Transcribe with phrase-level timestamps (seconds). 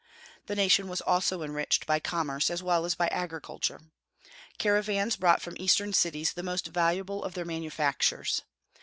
[0.47, 3.81] The nation was also enriched by commerce as well as by agriculture.
[4.57, 8.41] Caravans brought from Eastern cities the most valuable of their manufactures.